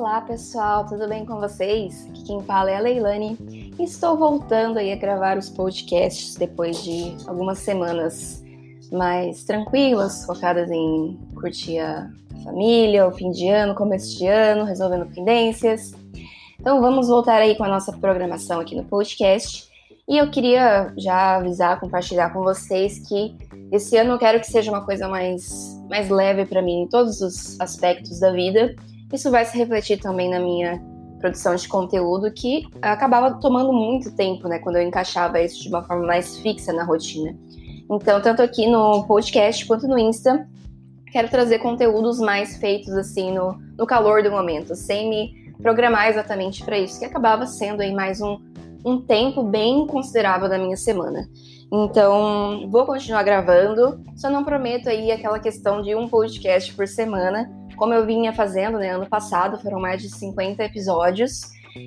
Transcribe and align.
Olá 0.00 0.22
pessoal, 0.22 0.86
tudo 0.86 1.06
bem 1.06 1.26
com 1.26 1.38
vocês? 1.38 2.08
Aqui 2.08 2.24
quem 2.24 2.42
fala 2.44 2.70
é 2.70 2.76
a 2.76 2.80
Leilani 2.80 3.36
e 3.78 3.84
estou 3.84 4.16
voltando 4.16 4.78
aí 4.78 4.90
a 4.90 4.96
gravar 4.96 5.36
os 5.36 5.50
podcasts 5.50 6.36
depois 6.36 6.82
de 6.82 7.14
algumas 7.26 7.58
semanas 7.58 8.42
mais 8.90 9.44
tranquilas, 9.44 10.24
focadas 10.24 10.70
em 10.70 11.18
curtir 11.34 11.80
a 11.80 12.10
família, 12.42 13.06
o 13.06 13.12
fim 13.12 13.30
de 13.30 13.46
ano, 13.50 13.74
começo 13.74 14.16
de 14.16 14.26
ano, 14.26 14.64
resolvendo 14.64 15.04
pendências. 15.14 15.92
Então 16.58 16.80
vamos 16.80 17.08
voltar 17.08 17.42
aí 17.42 17.54
com 17.54 17.64
a 17.64 17.68
nossa 17.68 17.92
programação 17.92 18.58
aqui 18.58 18.74
no 18.74 18.84
podcast. 18.84 19.68
E 20.08 20.16
eu 20.16 20.30
queria 20.30 20.94
já 20.96 21.36
avisar, 21.36 21.78
compartilhar 21.78 22.30
com 22.30 22.42
vocês 22.42 23.06
que 23.06 23.36
esse 23.70 23.98
ano 23.98 24.12
eu 24.12 24.18
quero 24.18 24.40
que 24.40 24.46
seja 24.46 24.70
uma 24.70 24.82
coisa 24.82 25.06
mais, 25.08 25.78
mais 25.90 26.08
leve 26.08 26.46
para 26.46 26.62
mim 26.62 26.84
em 26.84 26.88
todos 26.88 27.20
os 27.20 27.60
aspectos 27.60 28.18
da 28.18 28.32
vida 28.32 28.74
isso 29.12 29.30
vai 29.30 29.44
se 29.44 29.56
refletir 29.56 29.98
também 29.98 30.30
na 30.30 30.38
minha 30.38 30.82
produção 31.20 31.54
de 31.54 31.68
conteúdo, 31.68 32.32
que 32.32 32.66
acabava 32.80 33.34
tomando 33.34 33.72
muito 33.72 34.14
tempo, 34.16 34.48
né, 34.48 34.58
quando 34.58 34.76
eu 34.76 34.82
encaixava 34.82 35.40
isso 35.40 35.62
de 35.62 35.68
uma 35.68 35.84
forma 35.84 36.06
mais 36.06 36.38
fixa 36.38 36.72
na 36.72 36.82
rotina. 36.82 37.36
Então, 37.90 38.20
tanto 38.20 38.40
aqui 38.40 38.66
no 38.66 39.04
podcast 39.04 39.66
quanto 39.66 39.86
no 39.86 39.98
Insta, 39.98 40.48
quero 41.12 41.28
trazer 41.28 41.58
conteúdos 41.58 42.18
mais 42.18 42.56
feitos 42.56 42.92
assim 42.94 43.32
no, 43.32 43.58
no 43.76 43.86
calor 43.86 44.22
do 44.22 44.30
momento, 44.30 44.74
sem 44.74 45.10
me 45.10 45.54
programar 45.60 46.08
exatamente 46.08 46.64
para 46.64 46.78
isso, 46.78 46.98
que 46.98 47.04
acabava 47.04 47.46
sendo 47.46 47.82
aí 47.82 47.92
mais 47.92 48.20
um, 48.20 48.38
um 48.84 49.00
tempo 49.00 49.42
bem 49.42 49.86
considerável 49.86 50.48
da 50.48 50.58
minha 50.58 50.76
semana. 50.76 51.28
Então, 51.72 52.68
vou 52.70 52.86
continuar 52.86 53.22
gravando, 53.22 54.02
só 54.16 54.30
não 54.30 54.42
prometo 54.42 54.88
aí 54.88 55.12
aquela 55.12 55.38
questão 55.38 55.82
de 55.82 55.94
um 55.94 56.08
podcast 56.08 56.72
por 56.74 56.88
semana, 56.88 57.50
como 57.80 57.94
eu 57.94 58.04
vinha 58.04 58.30
fazendo, 58.30 58.78
né, 58.78 58.90
ano 58.90 59.08
passado, 59.08 59.58
foram 59.58 59.80
mais 59.80 60.02
de 60.02 60.10
50 60.10 60.62
episódios. 60.62 61.40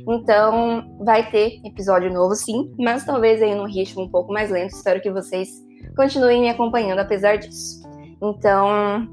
Então, 0.08 0.98
vai 1.06 1.30
ter 1.30 1.62
episódio 1.64 2.12
novo 2.12 2.34
sim, 2.34 2.74
mas 2.80 3.06
talvez 3.06 3.44
aí 3.44 3.54
num 3.54 3.68
ritmo 3.68 4.02
um 4.02 4.10
pouco 4.10 4.34
mais 4.34 4.50
lento. 4.50 4.74
Espero 4.74 5.00
que 5.00 5.12
vocês 5.12 5.50
continuem 5.96 6.42
me 6.42 6.50
acompanhando 6.50 6.98
apesar 6.98 7.38
disso. 7.38 7.84
Então, 8.20 9.08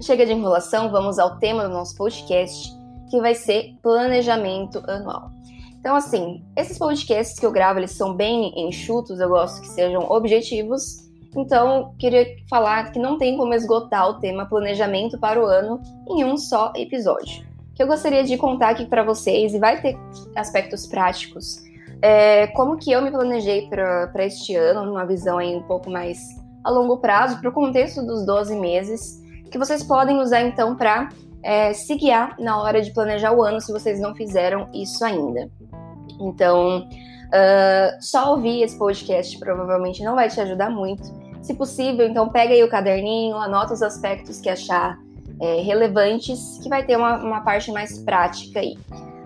chega 0.00 0.26
de 0.26 0.32
enrolação, 0.32 0.90
vamos 0.90 1.20
ao 1.20 1.38
tema 1.38 1.62
do 1.62 1.72
nosso 1.72 1.96
podcast, 1.96 2.74
que 3.08 3.20
vai 3.20 3.36
ser 3.36 3.76
planejamento 3.80 4.82
anual. 4.88 5.30
Então, 5.78 5.94
assim, 5.94 6.42
esses 6.56 6.76
podcasts 6.76 7.38
que 7.38 7.46
eu 7.46 7.52
gravo, 7.52 7.78
eles 7.78 7.92
são 7.92 8.16
bem 8.16 8.52
enxutos, 8.66 9.20
eu 9.20 9.28
gosto 9.28 9.60
que 9.60 9.68
sejam 9.68 10.02
objetivos 10.10 11.06
então, 11.36 11.94
queria 11.98 12.26
falar 12.48 12.90
que 12.90 12.98
não 12.98 13.18
tem 13.18 13.36
como 13.36 13.52
esgotar 13.52 14.08
o 14.08 14.14
tema 14.14 14.46
planejamento 14.46 15.18
para 15.18 15.38
o 15.38 15.44
ano 15.44 15.80
em 16.08 16.24
um 16.24 16.38
só 16.38 16.72
episódio. 16.74 17.44
Que 17.74 17.82
eu 17.82 17.86
gostaria 17.86 18.24
de 18.24 18.38
contar 18.38 18.70
aqui 18.70 18.86
para 18.86 19.04
vocês, 19.04 19.52
e 19.52 19.58
vai 19.58 19.80
ter 19.80 19.98
aspectos 20.34 20.86
práticos, 20.86 21.62
é, 22.00 22.46
como 22.48 22.78
que 22.78 22.90
eu 22.90 23.02
me 23.02 23.10
planejei 23.10 23.68
para 23.68 24.24
este 24.24 24.54
ano, 24.54 24.86
numa 24.86 25.04
visão 25.04 25.36
aí 25.36 25.54
um 25.54 25.62
pouco 25.62 25.90
mais 25.90 26.18
a 26.64 26.70
longo 26.70 26.96
prazo, 26.98 27.38
para 27.38 27.50
o 27.50 27.52
contexto 27.52 28.02
dos 28.02 28.24
12 28.24 28.56
meses, 28.56 29.22
que 29.50 29.58
vocês 29.58 29.82
podem 29.82 30.18
usar 30.18 30.40
então 30.40 30.74
para 30.74 31.10
é, 31.42 31.72
se 31.74 31.94
guiar 31.96 32.34
na 32.40 32.60
hora 32.60 32.80
de 32.80 32.92
planejar 32.92 33.32
o 33.32 33.42
ano, 33.42 33.60
se 33.60 33.70
vocês 33.70 34.00
não 34.00 34.14
fizeram 34.14 34.68
isso 34.72 35.04
ainda. 35.04 35.50
Então, 36.18 36.88
uh, 37.26 38.02
só 38.02 38.32
ouvir 38.32 38.62
esse 38.62 38.76
podcast 38.78 39.38
provavelmente 39.38 40.02
não 40.02 40.14
vai 40.14 40.28
te 40.28 40.40
ajudar 40.40 40.70
muito, 40.70 41.04
se 41.46 41.54
possível, 41.54 42.06
então 42.06 42.28
pega 42.28 42.52
aí 42.52 42.62
o 42.64 42.68
caderninho, 42.68 43.36
anota 43.36 43.72
os 43.72 43.82
aspectos 43.82 44.40
que 44.40 44.48
achar 44.48 44.98
é, 45.40 45.60
relevantes, 45.62 46.58
que 46.60 46.68
vai 46.68 46.84
ter 46.84 46.96
uma, 46.96 47.18
uma, 47.18 47.40
parte 47.42 47.70
mais 47.70 47.98
prática 48.00 48.58
aí. 48.60 48.76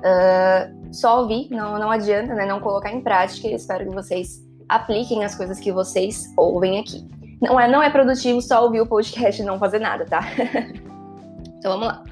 Uh, 0.01 0.93
só 0.93 1.21
ouvir, 1.23 1.49
não, 1.51 1.79
não 1.79 1.91
adianta, 1.91 2.35
né? 2.35 2.45
Não 2.45 2.61
colocar 2.61 2.93
em 2.93 3.01
prática. 3.01 3.49
Eu 3.49 3.57
espero 3.57 3.89
que 3.89 3.95
vocês 3.95 4.41
apliquem 4.69 5.25
as 5.25 5.35
coisas 5.35 5.59
que 5.59 5.73
vocês 5.73 6.33
ouvem 6.37 6.79
aqui. 6.79 7.07
Não 7.41 7.59
é, 7.59 7.67
não 7.69 7.83
é 7.83 7.89
produtivo 7.89 8.43
só 8.43 8.65
ouvir 8.65 8.83
o 8.83 8.87
podcast 8.87 9.41
e 9.41 9.45
não 9.45 9.59
fazer 9.59 9.79
nada, 9.79 10.05
tá? 10.05 10.21
então 11.59 11.79
vamos 11.79 11.87
lá. 11.87 12.05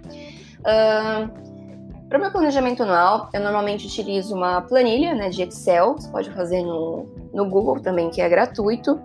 Uh, 0.60 2.08
para 2.08 2.16
o 2.16 2.20
meu 2.20 2.30
planejamento 2.30 2.82
anual, 2.82 3.28
eu 3.34 3.40
normalmente 3.40 3.86
utilizo 3.86 4.34
uma 4.34 4.62
planilha 4.62 5.14
né, 5.14 5.28
de 5.28 5.42
Excel, 5.42 5.94
você 5.94 6.08
pode 6.08 6.30
fazer 6.30 6.62
no, 6.62 7.06
no 7.34 7.44
Google 7.50 7.80
também, 7.80 8.08
que 8.08 8.22
é 8.22 8.28
gratuito. 8.28 8.98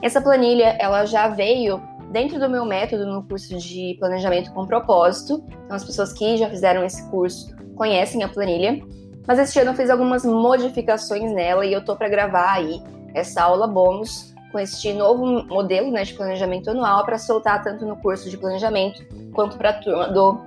Essa 0.00 0.20
planilha, 0.20 0.76
ela 0.78 1.04
já 1.04 1.28
veio 1.28 1.82
dentro 2.10 2.38
do 2.38 2.48
meu 2.48 2.64
método 2.64 3.06
no 3.06 3.22
curso 3.22 3.56
de 3.58 3.96
planejamento 3.98 4.52
com 4.52 4.66
propósito. 4.66 5.44
Então, 5.64 5.76
as 5.76 5.84
pessoas 5.84 6.12
que 6.12 6.36
já 6.36 6.48
fizeram 6.48 6.84
esse 6.84 7.08
curso 7.10 7.54
conhecem 7.74 8.22
a 8.22 8.28
planilha. 8.28 8.80
Mas 9.26 9.38
este 9.38 9.58
ano 9.60 9.72
eu 9.72 9.74
fiz 9.74 9.90
algumas 9.90 10.24
modificações 10.24 11.32
nela 11.32 11.66
e 11.66 11.72
eu 11.72 11.84
tô 11.84 11.96
para 11.96 12.08
gravar 12.08 12.52
aí 12.52 12.82
essa 13.14 13.42
aula 13.42 13.66
bônus 13.66 14.34
com 14.50 14.58
este 14.58 14.92
novo 14.94 15.44
modelo 15.44 15.90
né, 15.90 16.02
de 16.02 16.14
planejamento 16.14 16.70
anual 16.70 17.04
para 17.04 17.18
soltar 17.18 17.62
tanto 17.62 17.84
no 17.84 17.96
curso 17.96 18.30
de 18.30 18.38
planejamento 18.38 19.04
quanto 19.34 19.58
para 19.58 19.70
a 19.70 19.72
turma 19.74 20.08
do 20.08 20.40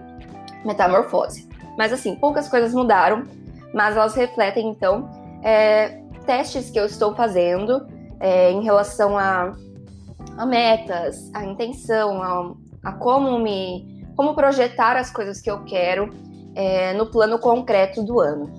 Metamorfose. 0.66 1.47
Mas 1.78 1.94
assim, 1.94 2.16
poucas 2.16 2.47
coisas 2.47 2.73
mudaram, 2.73 3.23
mas 3.73 3.95
elas 3.95 4.16
refletem 4.16 4.69
então 4.69 5.09
é, 5.44 6.01
testes 6.25 6.72
que 6.72 6.79
eu 6.79 6.85
estou 6.85 7.13
fazendo 7.16 7.85
é, 8.22 8.52
em 8.52 8.64
relação 8.64 9.18
a, 9.18 9.54
a, 10.38 10.46
metas, 10.46 11.30
a 11.34 11.44
intenção, 11.44 12.22
a, 12.22 12.54
a, 12.84 12.94
como 12.94 13.38
me 13.40 14.00
como 14.16 14.36
projetar 14.36 14.96
as 14.98 15.09
coisas 15.09 15.42
que 15.42 15.50
eu 15.50 15.64
quero 15.64 16.14
é, 16.54 16.94
no 16.94 17.08
plano 17.08 17.40
concreto 17.40 18.04
do 18.04 18.20
ano. 18.20 18.52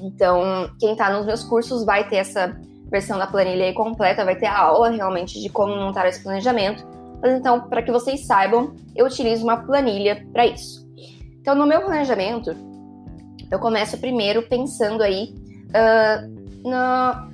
Então, 0.00 0.70
quem 0.78 0.92
está 0.92 1.10
nos 1.10 1.26
meus 1.26 1.42
cursos 1.42 1.84
vai 1.84 2.08
ter 2.08 2.16
essa 2.16 2.56
versão 2.88 3.18
da 3.18 3.26
planilha 3.26 3.64
aí 3.64 3.74
completa, 3.74 4.24
vai 4.24 4.36
ter 4.36 4.46
a 4.46 4.56
aula 4.56 4.90
realmente 4.90 5.40
de 5.40 5.48
como 5.48 5.74
montar 5.74 6.06
esse 6.06 6.22
planejamento. 6.22 6.86
Mas 7.20 7.32
então, 7.32 7.62
para 7.62 7.82
que 7.82 7.90
vocês 7.90 8.24
saibam, 8.24 8.76
eu 8.94 9.06
utilizo 9.06 9.42
uma 9.42 9.56
planilha 9.56 10.24
para 10.32 10.46
isso. 10.46 10.86
Então, 11.40 11.56
no 11.56 11.66
meu 11.66 11.80
planejamento, 11.80 12.54
eu 13.50 13.58
começo 13.58 13.98
primeiro 13.98 14.42
pensando 14.42 15.02
aí 15.02 15.34
uh, 15.70 16.68
na, 16.68 17.28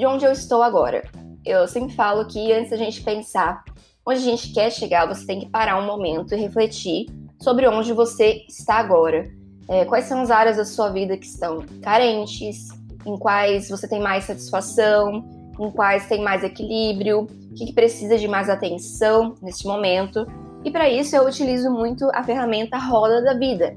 de 0.00 0.06
onde 0.06 0.24
eu 0.24 0.32
estou 0.32 0.62
agora. 0.62 1.04
Eu 1.44 1.68
sempre 1.68 1.94
falo 1.94 2.24
que 2.24 2.50
antes 2.50 2.70
da 2.70 2.76
gente 2.78 3.02
pensar 3.02 3.62
onde 4.06 4.20
a 4.20 4.22
gente 4.22 4.50
quer 4.50 4.72
chegar, 4.72 5.06
você 5.06 5.26
tem 5.26 5.40
que 5.40 5.50
parar 5.50 5.78
um 5.78 5.84
momento 5.84 6.34
e 6.34 6.38
refletir 6.38 7.06
sobre 7.38 7.68
onde 7.68 7.92
você 7.92 8.42
está 8.48 8.76
agora. 8.76 9.30
É, 9.68 9.84
quais 9.84 10.06
são 10.06 10.22
as 10.22 10.30
áreas 10.30 10.56
da 10.56 10.64
sua 10.64 10.88
vida 10.88 11.18
que 11.18 11.26
estão 11.26 11.62
carentes, 11.82 12.68
em 13.04 13.18
quais 13.18 13.68
você 13.68 13.86
tem 13.86 14.00
mais 14.00 14.24
satisfação, 14.24 15.22
em 15.60 15.70
quais 15.70 16.08
tem 16.08 16.22
mais 16.22 16.42
equilíbrio, 16.42 17.24
o 17.24 17.54
que, 17.54 17.66
que 17.66 17.72
precisa 17.74 18.16
de 18.16 18.26
mais 18.26 18.48
atenção 18.48 19.34
neste 19.42 19.66
momento. 19.66 20.26
E 20.64 20.70
para 20.70 20.88
isso 20.88 21.14
eu 21.14 21.26
utilizo 21.26 21.70
muito 21.70 22.08
a 22.14 22.24
ferramenta 22.24 22.78
Roda 22.78 23.20
da 23.20 23.34
Vida. 23.34 23.76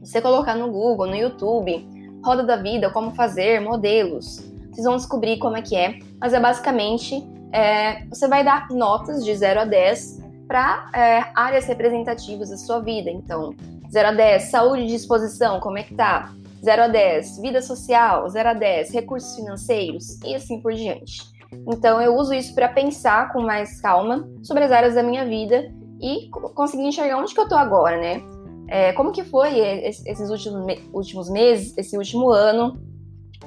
Você 0.00 0.20
colocar 0.20 0.56
no 0.56 0.68
Google, 0.68 1.06
no 1.06 1.14
YouTube, 1.14 1.86
Roda 2.24 2.42
da 2.42 2.56
Vida, 2.56 2.90
como 2.90 3.12
fazer, 3.12 3.60
modelos 3.60 4.52
vocês 4.74 4.84
vão 4.84 4.96
descobrir 4.96 5.38
como 5.38 5.56
é 5.56 5.62
que 5.62 5.76
é. 5.76 5.98
Mas 6.20 6.34
é 6.34 6.40
basicamente, 6.40 7.24
é, 7.52 8.04
você 8.06 8.26
vai 8.26 8.44
dar 8.44 8.68
notas 8.70 9.24
de 9.24 9.34
0 9.34 9.60
a 9.60 9.64
10 9.64 10.18
para 10.48 10.90
é, 10.92 11.24
áreas 11.34 11.66
representativas 11.66 12.50
da 12.50 12.56
sua 12.56 12.80
vida. 12.80 13.08
Então, 13.08 13.54
0 13.90 14.08
a 14.08 14.12
10, 14.12 14.42
saúde 14.50 14.82
e 14.82 14.86
disposição, 14.86 15.60
como 15.60 15.78
é 15.78 15.84
que 15.84 15.94
tá? 15.94 16.32
0 16.64 16.82
a 16.82 16.88
10, 16.88 17.40
vida 17.40 17.62
social, 17.62 18.28
0 18.28 18.48
a 18.48 18.54
10, 18.54 18.90
recursos 18.90 19.36
financeiros 19.36 20.18
e 20.24 20.34
assim 20.34 20.60
por 20.60 20.72
diante. 20.72 21.22
Então, 21.68 22.00
eu 22.00 22.16
uso 22.16 22.34
isso 22.34 22.54
para 22.54 22.68
pensar 22.68 23.32
com 23.32 23.40
mais 23.40 23.80
calma 23.80 24.28
sobre 24.42 24.64
as 24.64 24.72
áreas 24.72 24.94
da 24.94 25.02
minha 25.02 25.24
vida 25.24 25.72
e 26.00 26.28
conseguir 26.30 26.84
enxergar 26.84 27.18
onde 27.18 27.32
que 27.32 27.40
eu 27.40 27.48
tô 27.48 27.54
agora, 27.54 27.98
né? 27.98 28.22
É, 28.66 28.92
como 28.94 29.12
que 29.12 29.22
foi 29.22 29.58
esses 29.60 30.30
últimos, 30.30 30.66
últimos 30.92 31.30
meses, 31.30 31.76
esse 31.76 31.96
último 31.96 32.30
ano, 32.30 32.80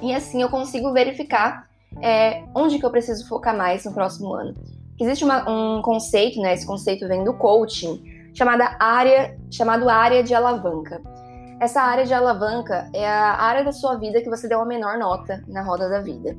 e 0.00 0.14
assim 0.14 0.42
eu 0.42 0.48
consigo 0.48 0.92
verificar 0.92 1.68
é, 2.02 2.44
onde 2.54 2.78
que 2.78 2.84
eu 2.84 2.90
preciso 2.90 3.26
focar 3.26 3.56
mais 3.56 3.84
no 3.84 3.92
próximo 3.92 4.32
ano. 4.34 4.54
Existe 5.00 5.24
uma, 5.24 5.48
um 5.48 5.80
conceito, 5.82 6.40
né? 6.40 6.54
Esse 6.54 6.66
conceito 6.66 7.06
vem 7.06 7.24
do 7.24 7.34
coaching, 7.34 8.02
chamada 8.34 8.76
área, 8.78 9.38
chamado 9.50 9.88
área 9.88 10.22
de 10.22 10.34
alavanca. 10.34 11.00
Essa 11.60 11.82
área 11.82 12.04
de 12.04 12.14
alavanca 12.14 12.88
é 12.92 13.06
a 13.08 13.34
área 13.40 13.64
da 13.64 13.72
sua 13.72 13.96
vida 13.96 14.20
que 14.20 14.28
você 14.28 14.48
deu 14.48 14.60
a 14.60 14.64
menor 14.64 14.98
nota 14.98 15.42
na 15.48 15.62
roda 15.62 15.88
da 15.88 16.00
vida. 16.00 16.36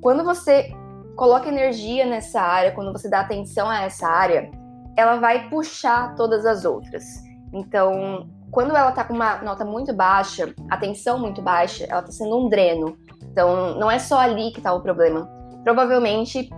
Quando 0.00 0.24
você 0.24 0.70
coloca 1.16 1.48
energia 1.48 2.04
nessa 2.04 2.40
área, 2.40 2.72
quando 2.72 2.92
você 2.92 3.08
dá 3.08 3.20
atenção 3.20 3.68
a 3.68 3.82
essa 3.82 4.08
área, 4.08 4.50
ela 4.96 5.16
vai 5.16 5.48
puxar 5.48 6.14
todas 6.16 6.44
as 6.44 6.64
outras. 6.64 7.04
Então, 7.52 8.28
quando 8.52 8.76
ela 8.76 8.92
tá 8.92 9.02
com 9.02 9.14
uma 9.14 9.38
nota 9.38 9.64
muito 9.64 9.94
baixa, 9.94 10.54
atenção 10.68 11.18
muito 11.18 11.40
baixa, 11.40 11.86
ela 11.88 12.02
tá 12.02 12.12
sendo 12.12 12.38
um 12.38 12.50
dreno. 12.50 12.98
Então, 13.22 13.76
não 13.76 13.90
é 13.90 13.98
só 13.98 14.20
ali 14.20 14.52
que 14.52 14.60
tá 14.60 14.74
o 14.74 14.82
problema. 14.82 15.26
Provavelmente, 15.64 16.50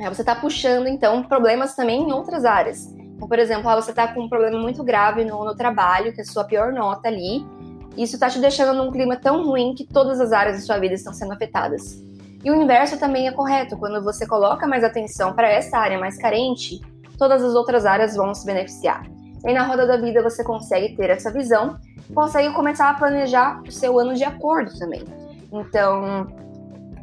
é, 0.00 0.08
você 0.08 0.24
tá 0.24 0.34
puxando, 0.34 0.88
então, 0.88 1.22
problemas 1.22 1.76
também 1.76 2.02
em 2.02 2.12
outras 2.12 2.44
áreas. 2.44 2.92
Então, 2.92 3.28
por 3.28 3.38
exemplo, 3.38 3.68
ah, 3.70 3.76
você 3.76 3.90
está 3.90 4.12
com 4.12 4.22
um 4.22 4.28
problema 4.28 4.58
muito 4.58 4.82
grave 4.82 5.24
no, 5.24 5.44
no 5.44 5.54
trabalho, 5.54 6.12
que 6.12 6.20
é 6.20 6.24
a 6.24 6.26
sua 6.26 6.42
pior 6.42 6.72
nota 6.72 7.06
ali, 7.06 7.46
isso 7.96 8.14
está 8.14 8.28
te 8.28 8.40
deixando 8.40 8.76
num 8.76 8.90
clima 8.90 9.16
tão 9.16 9.46
ruim 9.46 9.74
que 9.76 9.84
todas 9.84 10.20
as 10.20 10.32
áreas 10.32 10.56
da 10.56 10.62
sua 10.62 10.78
vida 10.78 10.94
estão 10.94 11.14
sendo 11.14 11.32
afetadas. 11.32 12.02
E 12.44 12.50
o 12.50 12.54
inverso 12.60 12.98
também 12.98 13.28
é 13.28 13.32
correto. 13.32 13.76
Quando 13.76 14.02
você 14.02 14.26
coloca 14.26 14.66
mais 14.66 14.82
atenção 14.82 15.32
para 15.32 15.48
essa 15.48 15.78
área 15.78 15.98
mais 15.98 16.18
carente, 16.18 16.80
todas 17.16 17.44
as 17.44 17.54
outras 17.54 17.86
áreas 17.86 18.16
vão 18.16 18.34
se 18.34 18.44
beneficiar. 18.44 19.17
E 19.46 19.52
na 19.52 19.64
roda 19.64 19.86
da 19.86 19.96
vida 19.96 20.22
você 20.22 20.42
consegue 20.42 20.96
ter 20.96 21.10
essa 21.10 21.30
visão, 21.30 21.78
consegue 22.14 22.52
começar 22.54 22.90
a 22.90 22.94
planejar 22.94 23.62
o 23.62 23.70
seu 23.70 23.98
ano 23.98 24.14
de 24.14 24.24
acordo 24.24 24.76
também. 24.78 25.04
Então, 25.52 26.26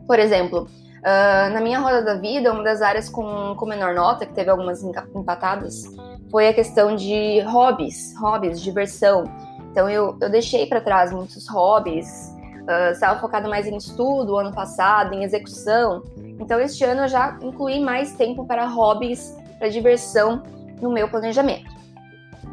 por 0.08 0.20
exemplo, 0.20 0.68
uh, 1.00 1.54
na 1.54 1.62
minha 1.62 1.80
roda 1.80 2.02
da 2.02 2.16
vida, 2.16 2.52
uma 2.52 2.64
das 2.64 2.82
áreas 2.82 3.10
com, 3.10 3.56
com 3.56 3.66
menor 3.66 3.94
nota, 3.94 4.26
que 4.26 4.34
teve 4.34 4.50
algumas 4.50 4.84
empatadas, 4.84 5.84
foi 6.30 6.48
a 6.48 6.54
questão 6.54 6.96
de 6.96 7.40
hobbies, 7.42 8.14
hobbies, 8.20 8.62
diversão. 8.62 9.24
Então 9.72 9.90
eu, 9.90 10.18
eu 10.22 10.30
deixei 10.30 10.66
para 10.66 10.82
trás 10.82 11.12
muitos 11.12 11.48
hobbies, 11.48 12.34
uh, 12.64 12.92
estava 12.92 13.20
focado 13.20 13.50
mais 13.50 13.68
em 13.68 13.78
estudo 13.78 14.38
ano 14.38 14.54
passado, 14.54 15.14
em 15.14 15.24
execução. 15.24 16.04
Então 16.40 16.60
este 16.60 16.84
ano 16.84 17.02
eu 17.04 17.08
já 17.08 17.38
incluí 17.42 17.80
mais 17.80 18.14
tempo 18.14 18.46
para 18.46 18.66
hobbies, 18.68 19.36
para 19.58 19.70
diversão 19.70 20.44
no 20.82 20.92
meu 20.92 21.08
planejamento. 21.08 21.75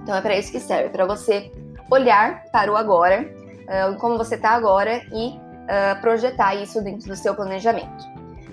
Então 0.03 0.15
é 0.15 0.21
para 0.21 0.37
isso 0.37 0.51
que 0.51 0.61
serve, 0.61 0.91
para 0.91 1.07
você 1.07 1.53
olhar 1.91 2.45
para 2.53 2.73
o 2.73 2.77
agora, 2.77 3.23
uh, 3.23 3.97
como 3.99 4.17
você 4.17 4.35
está 4.35 4.51
agora 4.51 5.03
e 5.13 5.29
uh, 5.29 6.01
projetar 6.01 6.55
isso 6.55 6.83
dentro 6.83 7.09
do 7.09 7.17
seu 7.17 7.35
planejamento. 7.35 8.05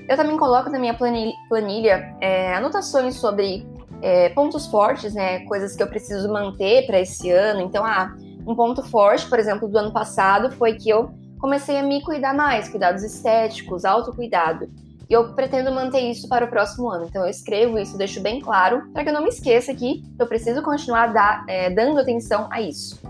Eu 0.08 0.18
também 0.18 0.38
coloco 0.38 0.70
na 0.70 0.80
minha 0.80 0.94
planilha, 0.96 1.34
planilha 1.48 2.16
é, 2.20 2.56
anotações 2.56 3.16
sobre 3.16 3.68
é, 4.02 4.30
pontos 4.30 4.66
fortes, 4.66 5.14
né, 5.14 5.46
coisas 5.46 5.76
que 5.76 5.84
eu 5.84 5.88
preciso 5.88 6.32
manter 6.34 6.88
para 6.88 7.00
esse 7.00 7.30
ano. 7.30 7.62
Então, 7.62 7.86
ah, 7.86 8.16
um 8.48 8.56
ponto 8.56 8.82
forte, 8.82 9.30
por 9.30 9.38
exemplo, 9.38 9.68
do 9.68 9.78
ano 9.78 9.94
passado 9.94 10.52
foi 10.52 10.74
que 10.74 10.90
eu 10.90 11.12
comecei 11.40 11.78
a 11.78 11.84
me 11.84 12.02
cuidar 12.02 12.34
mais, 12.34 12.68
cuidados 12.68 13.04
estéticos, 13.04 13.86
autocuidado. 13.86 14.68
E 15.10 15.14
eu 15.14 15.34
pretendo 15.34 15.72
manter 15.72 16.02
isso 16.02 16.28
para 16.28 16.46
o 16.46 16.50
próximo 16.50 16.88
ano. 16.88 17.06
Então 17.06 17.24
eu 17.24 17.30
escrevo 17.30 17.80
isso, 17.80 17.98
deixo 17.98 18.22
bem 18.22 18.40
claro, 18.40 18.88
para 18.94 19.04
que 19.04 19.10
eu 19.10 19.14
não 19.14 19.24
me 19.24 19.30
esqueça 19.30 19.74
que 19.74 20.04
eu 20.20 20.28
preciso 20.28 20.62
continuar 20.62 21.08
dar, 21.08 21.44
é, 21.48 21.70
dando 21.72 22.00
atenção 22.00 22.48
a 22.52 22.62
isso. 22.62 23.02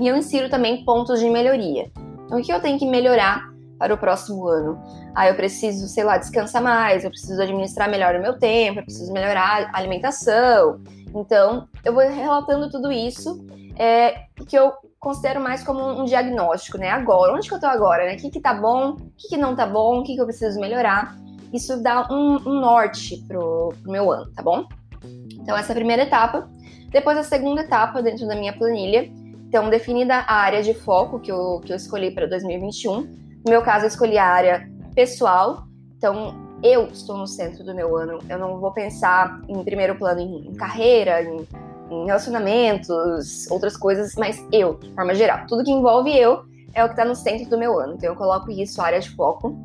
E 0.00 0.08
eu 0.08 0.16
insiro 0.16 0.50
também 0.50 0.84
pontos 0.84 1.20
de 1.20 1.30
melhoria. 1.30 1.90
Então 2.26 2.40
o 2.40 2.42
que 2.42 2.52
eu 2.52 2.60
tenho 2.60 2.76
que 2.76 2.86
melhorar 2.86 3.48
para 3.78 3.94
o 3.94 3.98
próximo 3.98 4.48
ano? 4.48 4.82
Ah, 5.14 5.28
eu 5.28 5.36
preciso, 5.36 5.86
sei 5.86 6.02
lá, 6.02 6.18
descansar 6.18 6.60
mais, 6.60 7.04
eu 7.04 7.10
preciso 7.10 7.40
administrar 7.40 7.88
melhor 7.88 8.16
o 8.16 8.20
meu 8.20 8.36
tempo, 8.36 8.80
eu 8.80 8.84
preciso 8.84 9.12
melhorar 9.12 9.70
a 9.72 9.78
alimentação. 9.78 10.80
Então 11.14 11.68
eu 11.84 11.94
vou 11.94 12.02
relatando 12.02 12.68
tudo 12.68 12.90
isso 12.90 13.46
é, 13.76 14.24
que 14.48 14.58
eu 14.58 14.72
considero 14.98 15.40
mais 15.40 15.62
como 15.62 15.80
um 15.80 16.04
diagnóstico, 16.04 16.78
né? 16.78 16.90
Agora, 16.90 17.32
onde 17.32 17.48
que 17.48 17.54
eu 17.54 17.60
tô 17.60 17.66
agora, 17.66 18.06
né? 18.06 18.16
O 18.16 18.18
que 18.18 18.30
que 18.30 18.40
tá 18.40 18.52
bom, 18.52 18.90
o 18.90 19.12
que 19.16 19.28
que 19.28 19.36
não 19.36 19.54
tá 19.54 19.64
bom, 19.64 20.00
o 20.00 20.02
que 20.02 20.16
que 20.16 20.20
eu 20.20 20.26
preciso 20.26 20.58
melhorar. 20.58 21.16
Isso 21.52 21.82
dá 21.82 22.06
um, 22.10 22.36
um 22.46 22.60
norte 22.60 23.22
pro, 23.26 23.72
pro 23.82 23.92
meu 23.92 24.10
ano, 24.10 24.30
tá 24.32 24.42
bom? 24.42 24.66
Então, 25.32 25.56
essa 25.56 25.72
é 25.72 25.74
a 25.74 25.76
primeira 25.76 26.02
etapa. 26.02 26.48
Depois, 26.90 27.16
a 27.16 27.22
segunda 27.22 27.62
etapa 27.62 28.02
dentro 28.02 28.26
da 28.26 28.34
minha 28.34 28.52
planilha. 28.52 29.10
Então, 29.48 29.70
definida 29.70 30.16
a 30.16 30.34
área 30.34 30.62
de 30.62 30.74
foco 30.74 31.18
que 31.20 31.32
eu, 31.32 31.60
que 31.64 31.72
eu 31.72 31.76
escolhi 31.76 32.10
para 32.10 32.26
2021. 32.26 33.00
No 33.00 33.50
meu 33.50 33.62
caso, 33.62 33.84
eu 33.84 33.88
escolhi 33.88 34.18
a 34.18 34.26
área 34.26 34.68
pessoal. 34.94 35.66
Então, 35.96 36.34
eu 36.62 36.86
estou 36.86 37.16
no 37.16 37.26
centro 37.26 37.64
do 37.64 37.74
meu 37.74 37.96
ano. 37.96 38.18
Eu 38.28 38.38
não 38.38 38.58
vou 38.58 38.72
pensar 38.72 39.40
em 39.48 39.64
primeiro 39.64 39.96
plano 39.96 40.20
em, 40.20 40.52
carreira, 40.54 41.22
em 41.22 41.46
em 41.90 42.06
relacionamentos, 42.06 43.50
outras 43.50 43.76
coisas, 43.76 44.14
mas 44.16 44.44
eu, 44.52 44.74
de 44.74 44.92
forma 44.92 45.14
geral. 45.14 45.46
Tudo 45.46 45.64
que 45.64 45.70
envolve 45.70 46.16
eu 46.16 46.44
é 46.74 46.84
o 46.84 46.86
que 46.86 46.92
está 46.92 47.04
no 47.04 47.14
centro 47.14 47.48
do 47.48 47.58
meu 47.58 47.78
ano. 47.78 47.94
Então 47.94 48.10
eu 48.10 48.16
coloco 48.16 48.50
isso, 48.50 48.80
área 48.80 49.00
de 49.00 49.10
foco. 49.10 49.56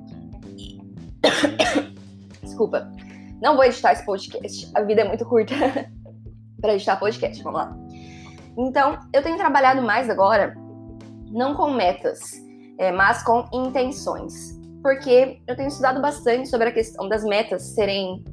Desculpa. 2.41 2.91
Não 3.41 3.55
vou 3.55 3.65
editar 3.65 3.91
esse 3.93 4.05
podcast. 4.05 4.71
A 4.75 4.81
vida 4.81 5.01
é 5.01 5.03
muito 5.03 5.25
curta 5.25 5.53
para 6.61 6.75
editar 6.75 6.97
podcast. 6.97 7.43
Vamos 7.43 7.59
lá. 7.59 7.77
Então, 8.57 8.99
eu 9.11 9.23
tenho 9.23 9.37
trabalhado 9.37 9.81
mais 9.81 10.09
agora, 10.09 10.55
não 11.31 11.55
com 11.55 11.71
metas, 11.71 12.33
é, 12.77 12.91
mas 12.91 13.23
com 13.23 13.47
intenções. 13.51 14.59
Porque 14.81 15.41
eu 15.47 15.55
tenho 15.55 15.69
estudado 15.69 16.01
bastante 16.01 16.49
sobre 16.49 16.69
a 16.69 16.71
questão 16.71 17.09
das 17.09 17.23
metas 17.23 17.63
serem 17.73 18.23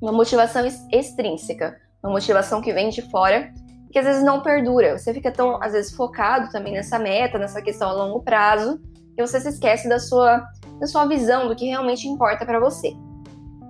uma 0.00 0.12
motivação 0.12 0.64
extrínseca 0.92 1.76
uma 2.02 2.12
motivação 2.12 2.60
que 2.60 2.72
vem 2.72 2.90
de 2.90 3.02
fora, 3.10 3.52
que 3.90 3.98
às 3.98 4.04
vezes 4.04 4.22
não 4.22 4.40
perdura. 4.40 4.96
Você 4.96 5.12
fica 5.12 5.30
tão, 5.30 5.62
às 5.62 5.72
vezes, 5.72 5.92
focado 5.92 6.50
também 6.50 6.72
nessa 6.72 6.98
meta, 6.98 7.38
nessa 7.38 7.60
questão 7.60 7.88
a 7.88 7.92
longo 7.92 8.22
prazo, 8.22 8.80
que 9.14 9.26
você 9.26 9.40
se 9.40 9.48
esquece 9.48 9.88
da 9.88 9.98
sua, 9.98 10.44
da 10.78 10.86
sua 10.86 11.06
visão, 11.06 11.48
do 11.48 11.56
que 11.56 11.66
realmente 11.66 12.08
importa 12.08 12.44
para 12.44 12.60
você. 12.60 12.94